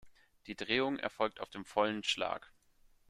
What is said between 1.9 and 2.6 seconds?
Schlag.